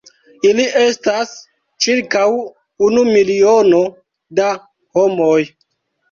Ili 0.51 0.63
estas 0.83 1.33
ĉirkaŭ 1.85 2.23
unu 2.87 3.03
miliono 3.09 3.81
da 4.39 4.47
homoj. 4.99 5.37